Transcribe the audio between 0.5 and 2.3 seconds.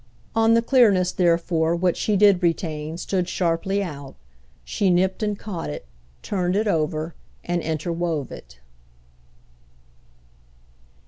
the clearness therefore what she